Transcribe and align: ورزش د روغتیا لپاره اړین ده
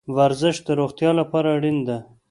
ورزش 0.17 0.55
د 0.67 0.69
روغتیا 0.79 1.11
لپاره 1.19 1.47
اړین 1.57 1.77
ده 1.87 1.97